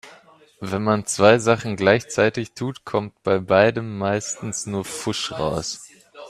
[0.59, 5.79] Wenn man zwei Sachen gleichzeitig tut, kommt bei beidem meistens nur Pfusch raus.